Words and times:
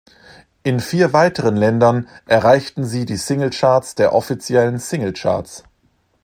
In 0.63 0.79
vier 0.79 1.13
weiteren 1.13 1.55
Ländern 1.55 2.07
erreichten 2.25 2.83
sie 2.85 3.05
die 3.05 3.17
Single-Charts 3.17 3.93
der 3.93 4.13
offiziellen 4.15 4.79
Single-Charts. 4.79 5.63